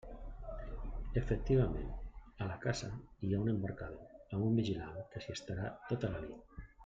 Efectivament, 1.19 1.91
a 2.45 2.47
la 2.53 2.55
casa 2.63 2.89
hi 3.27 3.31
ha 3.35 3.43
un 3.45 3.53
embarcador 3.53 4.37
amb 4.39 4.47
un 4.49 4.59
vigilant 4.61 4.97
que 5.13 5.23
s'hi 5.27 5.35
estarà 5.37 5.71
tota 5.93 6.13
la 6.17 6.25
nit. 6.27 6.65